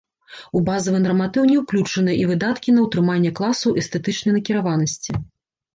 У 0.59 0.61
базавы 0.69 1.01
нарматыў 1.03 1.43
не 1.51 1.57
ўключаны 1.63 2.15
і 2.23 2.25
выдаткі 2.33 2.75
на 2.79 2.87
ўтрыманне 2.87 3.31
класаў 3.43 3.79
эстэтычнай 3.85 4.33
накіраванасці. 4.41 5.11